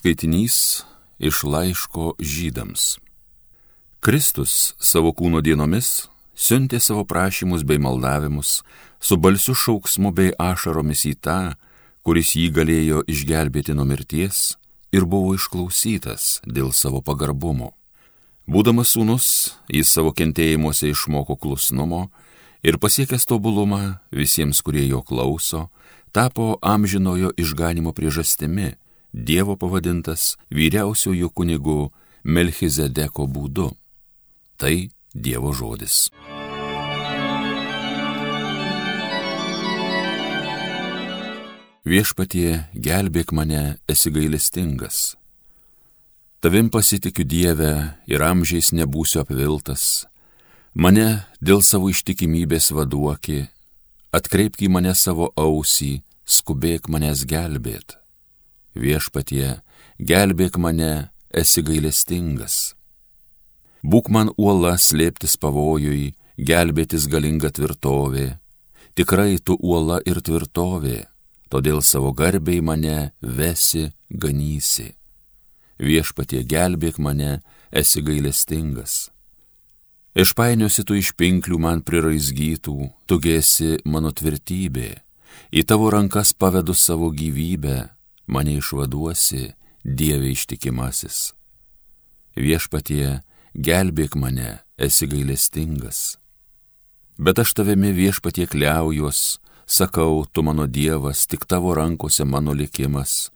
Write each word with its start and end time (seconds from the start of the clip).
Skaitinys 0.00 0.80
iš 1.18 1.42
laiško 1.44 2.14
žydams. 2.24 2.96
Kristus 4.00 4.72
savo 4.80 5.10
kūno 5.12 5.42
dienomis 5.44 6.06
siuntė 6.32 6.80
savo 6.80 7.02
prašymus 7.04 7.66
bei 7.68 7.76
maldavimus 7.76 8.62
su 8.96 9.18
balsiu 9.20 9.52
šauksmu 9.52 10.14
bei 10.16 10.32
ašaromis 10.40 11.04
į 11.04 11.12
tą, 11.20 11.36
kuris 12.00 12.32
jį 12.32 12.48
galėjo 12.56 13.04
išgelbėti 13.12 13.76
nuo 13.76 13.84
mirties 13.92 14.56
ir 14.88 15.04
buvo 15.04 15.36
išklausytas 15.36 16.40
dėl 16.48 16.72
savo 16.72 17.04
pagarbumo. 17.04 17.74
Būdamas 18.48 18.96
sūnus, 18.96 19.52
jis 19.68 19.92
savo 19.92 20.16
kentėjimuose 20.16 20.94
išmoko 20.94 21.36
klusnumo 21.36 22.06
ir 22.64 22.80
pasiekęs 22.80 23.28
tobulumą 23.28 23.98
visiems, 24.16 24.64
kurie 24.64 24.88
jo 24.88 25.04
klauso, 25.04 25.68
tapo 26.08 26.54
amžinojo 26.64 27.36
išganimo 27.36 27.92
priežastimi 27.92 28.79
Dievo 29.12 29.56
pavadintas 29.58 30.36
vyriausiųjų 30.54 31.30
kunigų 31.34 31.90
Melchizedeko 32.22 33.26
būdu. 33.26 33.70
Tai 34.56 34.74
Dievo 35.14 35.50
žodis. 35.50 36.10
Viešpatie, 41.82 42.68
gelbėk 42.74 43.32
mane, 43.34 43.80
esi 43.90 44.12
gailestingas. 44.14 45.16
Tavim 46.40 46.70
pasitikiu 46.70 47.24
Dievę 47.26 47.72
ir 48.06 48.22
amžiais 48.22 48.70
nebūsiu 48.70 49.24
apviltas. 49.24 50.06
Mane 50.74 51.24
dėl 51.42 51.64
savo 51.66 51.90
ištikimybės 51.90 52.70
vaduoki, 52.70 53.48
atkreipk 54.14 54.62
į 54.62 54.70
mane 54.70 54.94
savo 54.94 55.32
ausį, 55.34 56.04
skubėk 56.22 56.86
manęs 56.86 57.26
gelbėt 57.26 57.99
viešpatie, 58.74 59.60
gelbėk 59.98 60.58
mane, 60.58 61.10
esi 61.30 61.62
gailestingas. 61.62 62.74
Būk 63.82 64.10
man 64.12 64.30
uola 64.36 64.76
slėptis 64.76 65.38
pavojui, 65.40 66.12
gelbėtis 66.36 67.06
galinga 67.08 67.50
tvirtovė, 67.50 68.38
tikrai 68.94 69.38
tu 69.38 69.56
uola 69.56 70.00
ir 70.04 70.20
tvirtovė, 70.20 71.06
todėl 71.48 71.80
savo 71.82 72.12
garbiai 72.12 72.60
mane 72.60 73.12
vesi, 73.20 73.90
ganysi. 74.10 74.92
Viešpatie 75.80 76.44
gelbėk 76.44 76.98
mane, 77.00 77.40
esi 77.72 78.02
gailestingas. 78.04 79.08
Išpainiosi 80.18 80.82
tu 80.84 80.96
iš 80.98 81.12
pinklių 81.14 81.60
man 81.62 81.80
priraizgytų, 81.86 82.76
tu 83.06 83.18
gėsi 83.22 83.78
mano 83.86 84.10
tvirtybė, 84.10 84.90
į 85.54 85.62
tavo 85.64 85.88
rankas 85.94 86.34
pavedu 86.34 86.74
savo 86.74 87.12
gyvybę, 87.14 87.86
mane 88.30 88.54
išvaduosi, 88.60 89.52
Dieve 89.84 90.28
ištikimasis. 90.30 91.32
Viešpatie, 92.36 93.22
gelbėk 93.56 94.12
mane, 94.14 94.60
esi 94.76 95.08
gailestingas. 95.08 96.18
Bet 97.16 97.40
aš 97.40 97.54
tavimi 97.56 97.92
viešpatie 97.96 98.46
kliaujuos, 98.46 99.40
sakau, 99.66 100.26
tu 100.28 100.44
mano 100.44 100.66
Dievas, 100.68 101.24
tik 101.26 101.46
tavo 101.48 101.72
rankose 101.74 102.24
mano 102.28 102.52
likimas, 102.52 103.30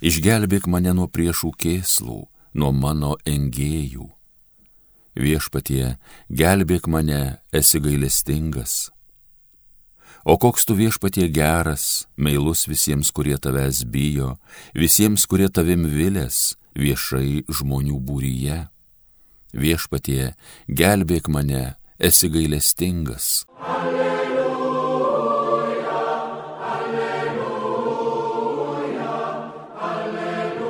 išgelbėk 0.00 0.70
mane 0.70 0.94
nuo 0.94 1.08
priešų 1.10 1.50
kėslų, 1.58 2.20
nuo 2.54 2.70
mano 2.72 3.16
engėjų. 3.26 4.06
Viešpatie, 5.18 5.96
gelbėk 6.30 6.86
mane, 6.86 7.40
esi 7.50 7.82
gailestingas. 7.82 8.88
O 10.28 10.36
koks 10.36 10.66
tu 10.68 10.74
viešpatie 10.76 11.24
geras, 11.32 12.04
meilus 12.20 12.68
visiems, 12.68 13.08
kurie 13.16 13.38
tavęs 13.40 13.88
bijo, 13.88 14.36
visiems, 14.76 15.24
kurie 15.24 15.48
tavim 15.48 15.88
vilės, 15.88 16.52
viešai 16.76 17.48
žmonių 17.48 17.96
būryje. 18.04 18.68
Viešpatie, 19.56 20.36
gelbėk 20.68 21.32
mane, 21.32 21.80
esi 21.96 22.28
gailestingas. 22.28 23.48
Alleluja, 23.56 24.44
alleluja, 26.74 27.56
alleluja. 29.94 30.68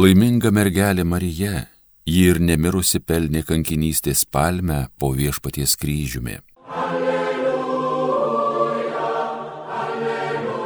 Laiminga 0.00 0.48
mergelė 0.48 1.04
Marija 1.04 1.71
Ji 2.02 2.24
ir 2.32 2.40
nemirusi 2.42 2.98
pelnė 2.98 3.44
kankinystės 3.46 4.24
palmę 4.26 4.88
po 4.98 5.12
viešpaties 5.14 5.76
kryžiumi. 5.78 6.40
Alleluja, 6.66 7.52
alleluja, 9.70 10.56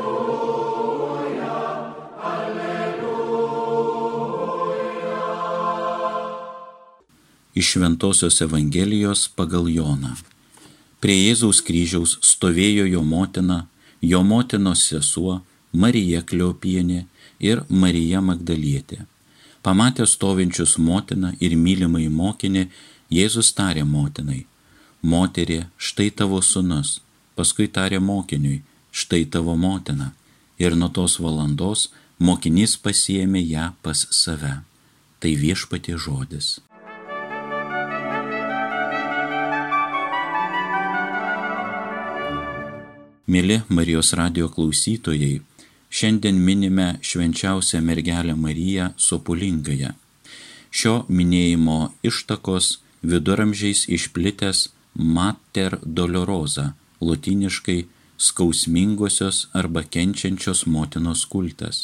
alleluja. 2.30 2.94
Iš 7.52 7.76
Ventosios 7.82 8.40
Evangelijos 8.40 9.28
pagal 9.28 9.68
Joną. 9.68 10.16
Prie 11.04 11.18
Jėzaus 11.20 11.60
kryžiaus 11.60 12.16
stovėjo 12.24 12.88
jo 12.88 13.02
motina, 13.04 13.68
jo 14.00 14.24
motinos 14.24 14.88
sesuo 14.88 15.42
Marija 15.76 16.24
Kliopienė 16.24 17.04
ir 17.44 17.60
Marija 17.68 18.24
Magdalietė 18.24 19.04
Pamatė 19.66 20.04
stovinčius 20.06 20.76
motiną 20.78 21.32
ir 21.42 21.56
mylimai 21.58 22.04
mokinį, 22.06 22.68
Jėzus 23.10 23.48
tarė 23.58 23.82
motinai, 23.82 24.44
moterė, 25.02 25.64
štai 25.86 26.06
tavo 26.20 26.38
sunus, 26.38 27.00
paskui 27.34 27.66
tarė 27.66 27.98
mokiniui, 27.98 28.60
štai 28.94 29.24
tavo 29.26 29.56
motina. 29.58 30.12
Ir 30.62 30.76
nuo 30.78 30.86
tos 30.88 31.18
valandos 31.18 31.88
mokinys 32.18 32.76
pasiemė 32.84 33.42
ją 33.42 33.66
pas 33.82 34.06
save. 34.20 34.52
Tai 35.18 35.32
viešpatie 35.42 35.98
žodis. 35.98 36.60
Mėly 43.26 43.58
Marijos 43.68 44.14
radio 44.14 44.46
klausytojai, 44.46 45.42
Šiandien 45.96 46.36
minime 46.44 46.98
švenčiausią 47.00 47.80
mergelę 47.80 48.36
Mariją 48.36 48.90
Sopulingąją. 49.06 49.90
Šio 50.78 50.94
minėjimo 51.08 51.78
ištakos 52.08 52.66
viduramžiais 53.10 53.80
išplitęs 53.96 54.58
Mater 55.16 55.72
Dolorosa, 55.98 56.66
latiniškai 57.00 57.80
skausmingosios 58.26 59.36
arba 59.60 59.82
kenčiančios 59.94 60.60
motinos 60.74 61.20
kultas. 61.32 61.76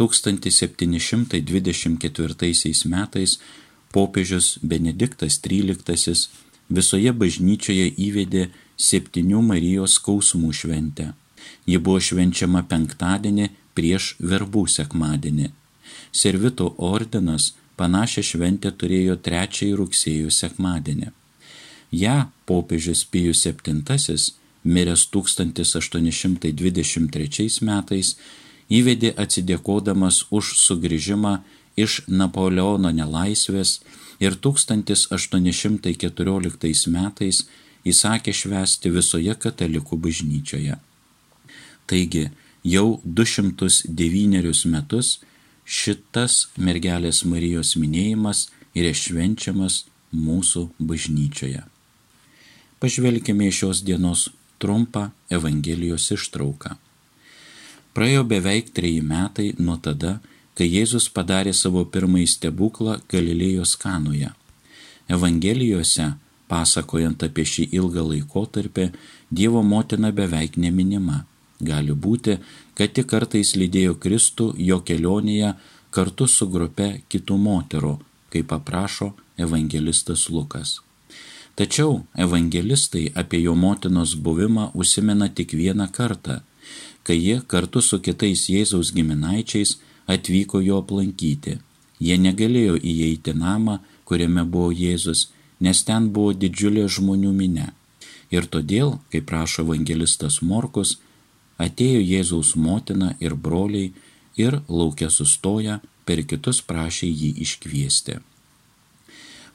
1724 0.00 2.88
metais 2.94 3.30
popiežius 3.92 4.46
Benediktas 4.62 5.34
XIII 5.44 6.28
visoje 6.76 7.10
bažnyčioje 7.20 7.86
įvedė 8.08 8.42
septynių 8.88 9.40
Marijos 9.52 9.92
skausmų 10.00 10.50
šventę 10.62 11.06
Ji 11.66 11.78
buvo 11.78 12.00
švenčiama 12.08 12.62
penktadienį 12.70 13.48
prieš 13.76 14.16
verbų 14.18 14.66
sekmadienį. 14.74 15.48
Servito 16.12 16.74
ordinas 16.78 17.54
panašią 17.78 18.22
šventę 18.30 18.70
turėjo 18.80 19.14
trečiąjį 19.26 19.74
rugsėjo 19.80 20.30
sekmadienį. 20.40 21.08
Ja 21.92 22.16
popiežius 22.48 23.00
Pijus 23.04 23.40
VII, 23.46 24.16
miręs 24.64 25.02
1823 25.14 27.62
metais, 27.68 28.08
įvedė 28.68 29.10
atsidėkodamas 29.24 30.16
už 30.30 30.44
sugrįžimą 30.64 31.34
iš 31.78 32.02
Napoleono 32.08 32.90
nelaisvės 32.90 33.80
ir 34.20 34.32
1814 34.48 36.88
metais 36.92 37.48
įsakė 37.88 38.32
švęsti 38.34 38.90
visoje 38.92 39.34
katalikų 39.46 39.96
bažnyčioje. 40.04 40.74
Taigi 41.88 42.28
jau 42.68 43.00
209 43.04 44.66
metus 44.68 45.18
šitas 45.64 46.48
mergelės 46.56 47.22
Marijos 47.24 47.74
minėjimas 47.80 48.48
yra 48.76 48.92
švenčiamas 48.92 49.84
mūsų 50.12 50.68
bažnyčioje. 50.78 51.62
Pažvelkime 52.78 53.48
į 53.48 53.54
šios 53.60 53.82
dienos 53.86 54.28
trumpą 54.62 55.08
Evangelijos 55.32 56.10
ištrauką. 56.14 56.76
Praėjo 57.96 58.24
beveik 58.30 58.70
treji 58.74 59.00
metai 59.02 59.48
nuo 59.58 59.78
tada, 59.82 60.18
kai 60.54 60.68
Jėzus 60.68 61.08
padarė 61.14 61.54
savo 61.56 61.84
pirmąjį 61.88 62.28
stebuklą 62.34 62.98
Galilėjos 63.10 63.74
kanoje. 63.80 64.30
Evangelijose, 65.08 66.12
pasakojant 66.50 67.24
apie 67.26 67.46
šį 67.48 67.68
ilgą 67.80 68.04
laikotarpį, 68.12 68.90
Dievo 69.30 69.60
motina 69.62 70.12
beveik 70.14 70.56
neminima 70.56 71.24
Gali 71.60 71.94
būti, 71.94 72.38
kad 72.78 72.94
tik 72.94 73.08
kartais 73.10 73.54
lydėjo 73.58 73.96
Kristų 73.98 74.52
jo 74.62 74.78
kelionėje 74.86 75.54
kartu 75.90 76.28
su 76.30 76.46
grupe 76.46 77.00
kitų 77.10 77.38
moterų, 77.46 77.94
kaip 78.30 78.52
aprašo 78.54 79.12
evangelistas 79.38 80.28
Lukas. 80.30 80.78
Tačiau 81.58 82.04
evangelistai 82.14 83.08
apie 83.18 83.40
jo 83.42 83.56
motinos 83.58 84.14
buvimą 84.14 84.70
užsimena 84.78 85.26
tik 85.28 85.56
vieną 85.58 85.88
kartą, 85.90 86.40
kai 87.02 87.18
ji 87.18 87.40
kartu 87.50 87.82
su 87.82 87.98
kitais 87.98 88.46
Jėzaus 88.52 88.92
giminaičiais 88.94 89.78
atvyko 90.06 90.60
jo 90.62 90.78
aplankyti. 90.84 91.58
Jie 91.98 92.16
negalėjo 92.22 92.76
įeiti 92.78 93.34
namą, 93.34 93.80
kuriame 94.06 94.44
buvo 94.46 94.70
Jėzus, 94.70 95.32
nes 95.58 95.82
ten 95.82 96.12
buvo 96.14 96.30
didžiulė 96.42 96.86
žmonių 96.86 97.32
minė. 97.34 97.72
Ir 98.30 98.46
todėl, 98.46 98.98
kaip 99.10 99.26
prašo 99.26 99.64
evangelistas 99.66 100.38
Morkus, 100.42 100.98
atėjo 101.58 102.00
Jėzaus 102.00 102.54
motina 102.56 103.14
ir 103.20 103.34
broliai 103.34 103.92
ir 104.38 104.60
laukia 104.68 105.10
sustoja, 105.10 105.80
per 106.06 106.22
kitus 106.24 106.62
prašė 106.64 107.08
jį 107.10 107.30
iškviesti. 107.44 108.18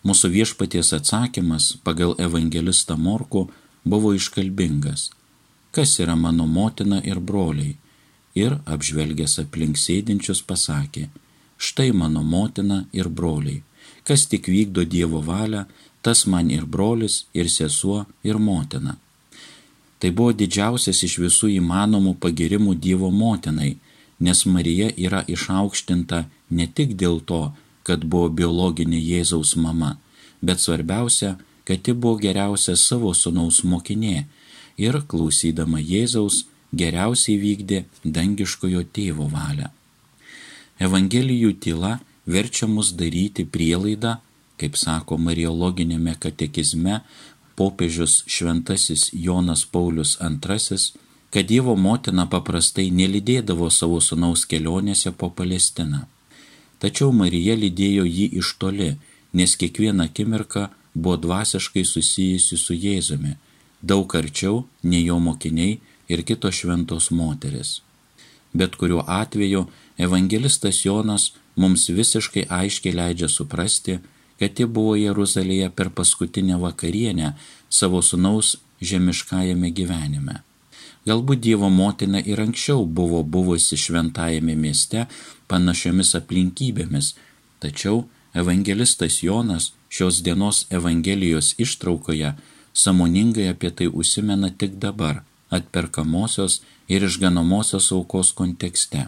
Mūsų 0.04 0.30
viešpaties 0.36 0.92
atsakymas 0.98 1.70
pagal 1.84 2.18
evangelistą 2.20 2.98
Morku 3.00 3.48
buvo 3.88 4.12
iškalbingas. 4.14 5.10
Kas 5.72 5.96
yra 6.04 6.16
mano 6.20 6.46
motina 6.46 7.00
ir 7.02 7.20
broliai? 7.20 7.78
Ir 8.36 8.58
apžvelgęs 8.66 9.38
aplink 9.44 9.78
sėdinčius 9.78 10.42
pasakė, 10.50 11.08
štai 11.58 11.92
mano 11.94 12.24
motina 12.26 12.84
ir 12.92 13.10
broliai. 13.10 13.64
Kas 14.04 14.26
tik 14.28 14.50
vykdo 14.52 14.84
Dievo 14.84 15.22
valią, 15.24 15.64
tas 16.02 16.26
man 16.28 16.52
ir 16.52 16.66
brolis, 16.66 17.26
ir 17.34 17.50
sesuo, 17.50 18.04
ir 18.24 18.38
motina. 18.38 18.98
Tai 20.04 20.10
buvo 20.12 20.34
didžiausias 20.36 20.98
iš 21.08 21.14
visų 21.24 21.48
įmanomų 21.62 22.18
pagirimų 22.20 22.74
Dievo 22.76 23.08
motinai, 23.08 23.78
nes 24.20 24.42
Marija 24.44 24.90
yra 25.00 25.22
išaukštinta 25.32 26.26
ne 26.52 26.66
tik 26.68 26.98
dėl 27.00 27.22
to, 27.30 27.54
kad 27.88 28.04
buvo 28.04 28.28
biologinė 28.40 29.00
Jėzaus 29.00 29.54
mama, 29.56 29.94
bet 30.44 30.60
svarbiausia, 30.60 31.38
kad 31.64 31.88
ji 31.88 31.96
buvo 31.96 32.20
geriausia 32.20 32.76
savo 32.76 33.14
sunaus 33.16 33.62
mokinė 33.64 34.26
ir, 34.76 35.00
klausydama 35.08 35.80
Jėzaus, 35.80 36.44
geriausiai 36.76 37.40
vykdė 37.40 37.86
dangiškojo 38.04 38.84
tėvo 38.92 39.30
valią. 39.32 39.72
Evangelijų 40.84 41.56
tyla 41.64 41.94
verčia 42.28 42.68
mus 42.68 42.92
daryti 43.00 43.48
prielaidą, 43.48 44.18
kaip 44.60 44.76
sako 44.78 45.16
Mariologinėme 45.16 46.18
katekizme 46.20 47.00
popiežius 47.56 48.24
šventasis 48.28 49.10
Jonas 49.14 49.66
Paulius 49.66 50.18
II, 50.22 50.78
kad 51.34 51.46
Dievo 51.50 51.76
motina 51.76 52.26
paprastai 52.30 52.90
nelydėdavo 52.92 53.70
savo 53.74 54.00
sunaus 54.02 54.46
kelionėse 54.46 55.12
po 55.18 55.30
Palestiną. 55.30 56.04
Tačiau 56.82 57.14
Marija 57.16 57.56
lydėjo 57.58 58.04
jį 58.06 58.28
iš 58.42 58.56
toli, 58.62 58.92
nes 59.34 59.56
kiekvieną 59.58 60.10
akimirką 60.10 60.68
buvo 60.94 61.18
dvasiškai 61.18 61.86
susijusi 61.86 62.58
su 62.58 62.76
Jėzumi, 62.78 63.38
daug 63.82 64.16
arčiau 64.16 64.66
nei 64.84 65.06
jo 65.08 65.18
mokiniai 65.20 65.80
ir 66.08 66.24
kitos 66.28 66.60
šventos 66.62 67.10
moteris. 67.12 67.82
Bet 68.54 68.76
kuriuo 68.78 69.04
atveju 69.08 69.66
evangelistas 69.98 70.84
Jonas 70.86 71.32
mums 71.56 71.90
visiškai 71.90 72.46
aiškiai 72.50 72.94
leidžia 73.00 73.30
suprasti, 73.30 74.00
kad 74.44 74.60
ji 74.60 74.66
buvo 74.68 74.98
Jeruzalėje 75.00 75.70
per 75.72 75.90
paskutinę 75.96 76.58
vakarienę 76.60 77.30
savo 77.72 78.02
sunaus 78.04 78.58
žemiškajame 78.84 79.70
gyvenime. 79.72 80.42
Galbūt 81.08 81.40
Dievo 81.46 81.70
motina 81.72 82.20
ir 82.20 82.42
anksčiau 82.44 82.84
buvo 83.00 83.22
buvusi 83.24 83.80
šventajame 83.80 84.56
mieste 84.60 85.06
panašiomis 85.48 86.12
aplinkybėmis, 86.20 87.14
tačiau 87.64 88.04
evangelistas 88.36 89.22
Jonas 89.24 89.72
šios 89.88 90.20
dienos 90.28 90.66
Evangelijos 90.70 91.54
ištraukoje 91.66 92.36
samoningai 92.74 93.48
apie 93.54 93.72
tai 93.72 93.88
užsimena 93.88 94.52
tik 94.60 94.76
dabar, 94.84 95.24
atperkamosios 95.56 96.62
ir 96.92 97.08
išganomosios 97.08 97.92
aukos 97.96 98.36
kontekste. 98.36 99.08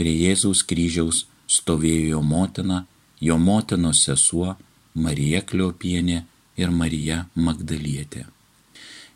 Prie 0.00 0.16
Jėzaus 0.16 0.64
kryžiaus 0.64 1.26
stovėjo 1.44 2.16
jo 2.16 2.22
motina, 2.22 2.84
jo 3.20 3.38
motinos 3.38 4.02
sesuo 4.04 4.54
Marija 4.94 5.42
Kliopienė 5.44 6.22
ir 6.56 6.72
Marija 6.72 7.26
Magdalietė. 7.34 8.26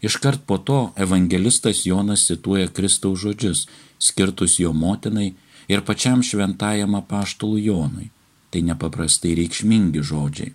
Iškart 0.01 0.47
po 0.49 0.57
to 0.59 0.93
evangelistas 0.97 1.85
Jonas 1.87 2.25
cituoja 2.29 2.69
Kristaus 2.69 3.21
žodžius, 3.21 3.67
skirtus 3.99 4.59
jo 4.61 4.73
motinai 4.73 5.35
ir 5.69 5.85
pačiam 5.85 6.23
šventajam 6.25 6.95
apaštului 7.01 7.65
Jonui. 7.65 8.09
Tai 8.51 8.63
nepaprastai 8.67 9.35
reikšmingi 9.39 10.03
žodžiai. 10.03 10.55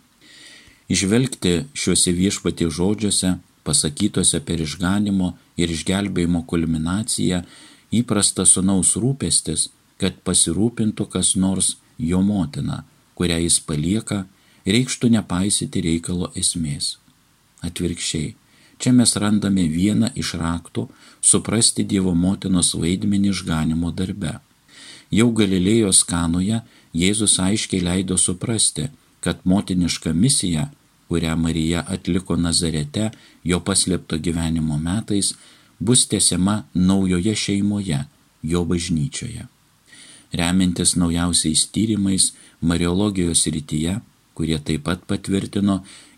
Išvelgti 0.90 1.54
šiuose 1.74 2.12
viešpatie 2.12 2.68
žodžiuose, 2.70 3.38
pasakytuose 3.66 4.42
per 4.46 4.62
išganimo 4.62 5.32
ir 5.58 5.72
išgelbėjimo 5.72 6.44
kulminaciją, 6.50 7.46
įprasta 7.94 8.46
sunaus 8.46 8.94
rūpestis, 9.00 9.70
kad 10.02 10.20
pasirūpintų 10.28 11.08
kas 11.10 11.34
nors 11.40 11.78
jo 11.98 12.22
motina– 12.26 12.84
kurią 13.16 13.40
jis 13.46 13.60
palieka, 13.68 14.26
reikštų 14.66 15.12
nepaisyti 15.18 15.84
reikalo 15.86 16.32
esmės. 16.36 16.96
Atvirkščiai, 17.66 18.34
čia 18.80 18.92
mes 18.94 19.16
randame 19.22 19.66
vieną 19.72 20.12
iš 20.22 20.36
raktų 20.42 20.88
suprasti 21.22 21.86
Dievo 21.88 22.14
motinos 22.14 22.74
vaidmenį 22.76 23.32
išganimo 23.34 23.92
darbe. 23.92 24.40
Jau 25.14 25.30
Galilėjos 25.32 26.04
kanoje 26.10 26.62
Jėzus 26.96 27.40
aiškiai 27.44 27.84
leido 27.84 28.18
suprasti, 28.18 28.90
kad 29.20 29.42
motiniška 29.44 30.14
misija, 30.14 30.70
kurią 31.10 31.36
Marija 31.38 31.84
atliko 31.96 32.38
Nazarete 32.38 33.10
jo 33.44 33.60
paslėpto 33.62 34.20
gyvenimo 34.20 34.78
metais, 34.82 35.34
bus 35.80 36.08
tęsiama 36.08 36.64
naujoje 36.74 37.36
šeimoje, 37.36 38.00
jo 38.44 38.64
bažnyčioje. 38.66 39.55
Remiantis 40.36 40.96
naujausiais 41.00 41.68
tyrimais, 41.72 42.34
Mariologijos 42.62 43.46
rytyje, 43.48 44.02
kurie 44.36 44.58
taip 44.60 44.84
pat 44.88 45.06
patvirtino 45.08 45.78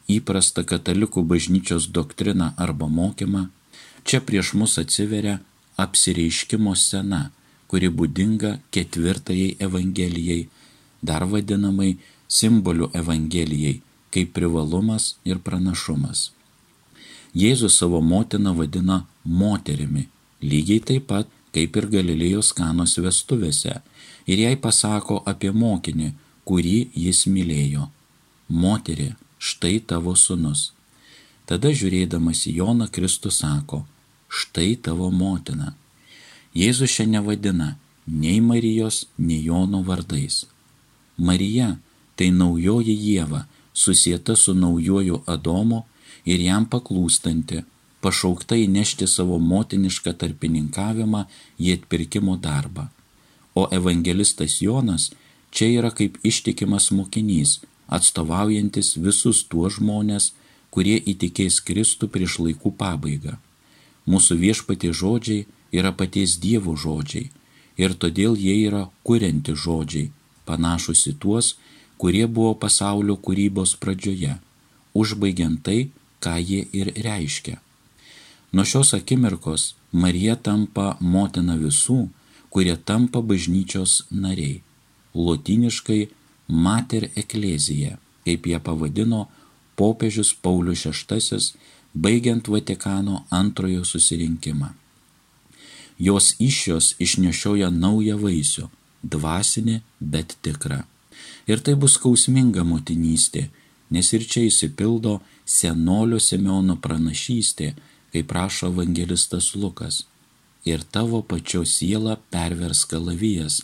įprastą 0.09 0.63
katalikų 0.65 1.23
bažnyčios 1.31 1.89
doktriną 1.93 2.53
arba 2.57 2.87
mokymą, 2.87 3.47
čia 4.07 4.21
prieš 4.27 4.53
mus 4.57 4.77
atsiveria 4.81 5.37
apsireiškimo 5.77 6.73
scena, 6.75 7.21
kuri 7.67 7.91
būdinga 7.91 8.57
ketvirtajai 8.73 9.57
Evangelijai, 9.67 10.47
dar 11.03 11.27
vadinamai 11.29 11.97
simbolių 12.39 12.89
Evangelijai, 12.97 13.81
kaip 14.13 14.33
privalumas 14.33 15.15
ir 15.27 15.43
pranašumas. 15.43 16.31
Jėzus 17.37 17.77
savo 17.77 17.99
motiną 18.01 18.55
vadina 18.57 19.03
moterimi, 19.23 20.07
lygiai 20.41 20.81
taip 20.81 21.09
pat 21.11 21.36
kaip 21.57 21.77
ir 21.79 21.87
Galilėjos 21.89 22.51
kanos 22.53 22.99
vestuvėse, 23.01 23.79
ir 24.29 24.41
jai 24.45 24.55
pasako 24.61 25.23
apie 25.25 25.49
mokinį, 25.49 26.11
kurį 26.45 26.91
jis 26.93 27.23
mylėjo. 27.33 27.87
Moterė, 28.47 29.15
štai 29.41 29.79
tavo 29.89 30.13
sunus. 30.15 30.71
Tada 31.49 31.71
žiūrėdamas 31.79 32.43
į 32.51 32.57
Joną 32.59 32.87
Kristus 32.93 33.41
sako, 33.41 33.81
štai 34.29 34.75
tavo 34.85 35.09
motina. 35.09 35.73
Jėzus 36.53 36.93
šiandien 36.93 37.25
vadina 37.25 37.73
nei 38.05 38.37
Marijos, 38.41 39.07
nei 39.17 39.41
Jono 39.47 39.81
vardais. 39.87 40.45
Marija 41.17 41.73
tai 42.19 42.29
naujoji 42.35 42.93
Jėva, 42.93 43.47
susieta 43.73 44.35
su 44.35 44.53
naujoju 44.53 45.23
Adomu 45.25 45.85
ir 46.25 46.43
jam 46.45 46.69
paklūstanti, 46.69 47.63
pašaukta 48.01 48.57
įnešti 48.63 49.07
savo 49.07 49.39
motinišką 49.41 50.13
tarpininkavimą 50.21 51.25
į 51.59 51.73
atpirkimo 51.77 52.37
darbą. 52.37 52.87
O 53.57 53.65
evangelistas 53.73 54.59
Jonas 54.61 55.09
čia 55.51 55.71
yra 55.79 55.91
kaip 55.91 56.19
ištikimas 56.23 56.91
mokinys, 56.91 57.59
atstovaujantis 57.87 58.95
visus 59.01 59.43
tuos 59.49 59.79
žmonės, 59.79 60.33
kurie 60.69 60.97
įtikės 61.13 61.61
Kristų 61.65 62.09
prieš 62.13 62.37
laikų 62.43 62.73
pabaigą. 62.77 63.37
Mūsų 64.07 64.37
viešpatė 64.43 64.93
žodžiai 64.93 65.47
yra 65.73 65.91
paties 65.91 66.37
Dievo 66.43 66.75
žodžiai 66.77 67.31
ir 67.77 67.93
todėl 67.93 68.37
jie 68.37 68.55
yra 68.67 68.87
kurianti 69.07 69.55
žodžiai, 69.55 70.11
panašus 70.45 71.05
į 71.11 71.17
tuos, 71.21 71.55
kurie 72.01 72.25
buvo 72.27 72.53
pasaulio 72.63 73.17
kūrybos 73.17 73.75
pradžioje, 73.81 74.37
užbaigiant 74.93 75.63
tai, 75.65 75.79
ką 76.23 76.37
jie 76.41 76.65
ir 76.73 76.93
reiškia. 76.95 77.57
Nuo 78.51 78.65
šios 78.65 78.93
akimirkos 78.93 79.73
Marija 79.91 80.35
tampa 80.35 80.95
motina 80.99 81.57
visų, 81.59 82.07
kurie 82.49 82.75
tampa 82.77 83.21
bažnyčios 83.21 84.03
nariai 84.11 84.61
lotiniškai 85.17 86.07
Mater 86.47 87.09
Eklezija, 87.15 87.97
kaip 88.25 88.47
ją 88.47 88.59
pavadino 88.63 89.25
popiežius 89.75 90.33
Paulius 90.41 90.85
VI, 90.85 91.39
baigiant 91.93 92.47
Vatikano 92.47 93.23
antrojo 93.29 93.85
susirinkimą. 93.85 94.69
Jos 95.97 96.35
iššios 96.39 96.93
išnešioja 96.99 97.69
naują 97.69 98.17
vaisių- 98.21 98.69
dvasinį, 99.11 99.81
bet 99.99 100.37
tikrą. 100.41 100.83
Ir 101.47 101.59
tai 101.59 101.75
bus 101.75 101.93
skausminga 101.97 102.63
motinystė, 102.63 103.49
nes 103.89 104.13
ir 104.13 104.21
čia 104.21 104.41
įsipildo 104.45 105.21
senolio 105.45 106.19
Simeono 106.19 106.75
pranašystė, 106.77 107.73
kaip 108.11 108.27
prašo 108.31 108.71
evangelistas 108.73 109.55
Lukas. 109.55 110.05
ir 110.67 110.83
tavo 110.91 111.21
pačios 111.21 111.69
sielą 111.77 112.17
pervers 112.29 112.83
kalavijas, 112.91 113.61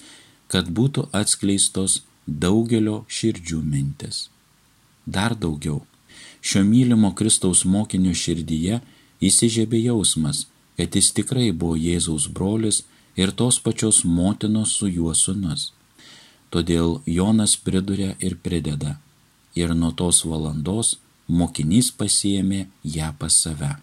kad 0.48 0.70
būtų 0.78 1.10
atskleistos 1.20 2.02
daugelio 2.28 3.04
širdžių 3.18 3.60
mintis. 3.74 4.30
Dar 5.06 5.36
daugiau, 5.36 5.82
šio 6.42 6.64
mylimo 6.64 7.12
Kristaus 7.20 7.66
mokinio 7.66 8.14
širdyje 8.24 8.80
įsižiebė 9.20 9.84
jausmas, 9.84 10.46
kad 10.78 10.96
jis 10.96 11.12
tikrai 11.18 11.52
buvo 11.52 11.76
Jėzaus 11.76 12.30
brolis 12.38 12.84
ir 13.20 13.32
tos 13.32 13.60
pačios 13.60 14.04
motinos 14.06 14.76
su 14.78 14.88
juo 14.88 15.14
sunus. 15.14 15.72
Todėl 16.54 17.02
Jonas 17.06 17.56
priduria 17.58 18.14
ir 18.20 18.38
prideda. 18.46 19.00
Ir 19.56 19.74
nuo 19.78 19.92
tos 19.92 20.24
valandos 20.26 20.98
mokinys 21.28 21.92
pasiemė 21.98 22.68
ją 22.84 23.10
pas 23.20 23.34
save. 23.46 23.74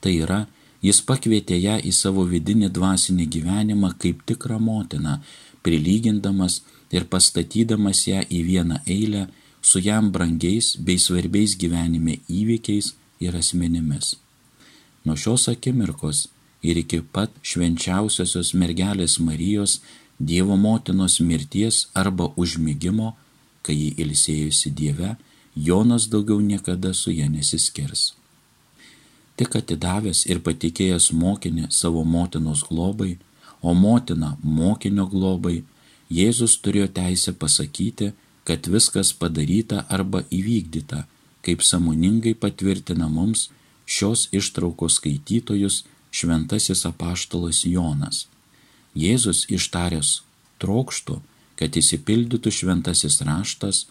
Tai 0.00 0.14
yra, 0.24 0.40
Jis 0.80 1.02
pakvietė 1.04 1.58
ją 1.60 1.76
į 1.84 1.92
savo 1.92 2.24
vidinį 2.28 2.70
dvasinį 2.76 3.26
gyvenimą 3.34 3.92
kaip 4.00 4.22
tikrą 4.28 4.56
motiną, 4.64 5.18
prilygindamas 5.64 6.60
ir 6.96 7.04
pastatydamas 7.12 8.06
ją 8.08 8.22
į 8.24 8.40
vieną 8.48 8.80
eilę 8.94 9.26
su 9.60 9.82
jam 9.84 10.08
brangiais 10.14 10.72
bei 10.80 10.96
svarbiais 10.98 11.56
gyvenime 11.60 12.16
įvykiais 12.40 12.94
ir 13.20 13.36
asmenimis. 13.36 14.14
Nuo 15.04 15.16
šios 15.20 15.48
akimirkos 15.52 16.28
ir 16.64 16.80
iki 16.80 17.02
pat 17.16 17.34
švenčiausiosios 17.42 18.54
mergelės 18.62 19.18
Marijos 19.20 19.80
Dievo 20.20 20.56
motinos 20.60 21.14
mirties 21.24 21.86
arba 21.96 22.26
užmygimo, 22.36 23.14
kai 23.64 23.76
jį 23.76 23.90
ilsėjusi 24.04 24.72
Dieve, 24.76 25.14
Jonas 25.56 26.08
daugiau 26.12 26.40
niekada 26.44 26.92
su 26.92 27.12
ja 27.12 27.28
nesiskirs 27.32 28.10
tik 29.40 29.56
atidavęs 29.56 30.26
ir 30.28 30.42
patikėjęs 30.44 31.10
mokinį 31.16 31.70
savo 31.72 32.02
motinos 32.04 32.66
globai, 32.68 33.14
o 33.62 33.72
motina 33.74 34.34
mokinio 34.42 35.06
globai, 35.08 35.62
Jėzus 36.10 36.56
turėjo 36.58 36.88
teisę 36.90 37.32
pasakyti, 37.38 38.10
kad 38.44 38.66
viskas 38.66 39.12
padaryta 39.14 39.84
arba 39.96 40.24
įvykdyta, 40.34 41.04
kaip 41.46 41.62
samoningai 41.62 42.32
patvirtina 42.34 43.06
mums 43.08 43.46
šios 43.86 44.26
ištraukos 44.34 44.98
skaitytojus 44.98 45.84
šventasis 46.10 46.82
apaštalas 46.90 47.62
Jonas. 47.64 48.24
Jėzus 48.98 49.44
ištaręs 49.54 50.10
trokštų, 50.60 51.20
kad 51.56 51.78
įsipildytų 51.78 52.50
šventasis 52.58 53.20
raštas, 53.28 53.84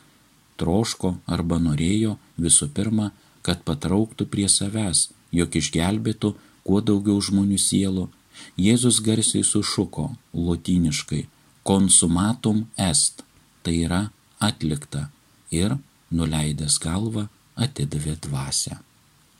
troško 0.60 1.16
arba 1.26 1.62
norėjo 1.64 2.18
visų 2.36 2.68
pirma, 2.76 3.14
kad 3.42 3.64
patrauktų 3.64 4.28
prie 4.28 4.50
savęs 4.52 5.08
jog 5.32 5.56
išgelbėtų 5.56 6.34
kuo 6.66 6.80
daugiau 6.82 7.20
žmonių 7.22 7.60
sielų, 7.60 8.08
Jėzus 8.56 9.02
garsiai 9.04 9.44
sušuko 9.44 10.06
lotyniškai 10.34 11.26
konsumatum 11.68 12.68
est, 12.80 13.24
tai 13.64 13.76
yra 13.86 14.02
atlikta 14.40 15.10
ir, 15.52 15.76
nuleidęs 16.12 16.80
galvą, 16.80 17.28
atidavė 17.60 18.16
dvasę. 18.24 18.80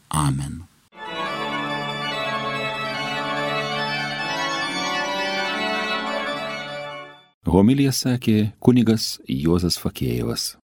Amen. 0.10 0.66
Homilija 7.50 7.92
sakė 7.96 8.52
kunigas 8.62 9.16
Juozas 9.26 9.80
Fakėjevas. 9.82 10.60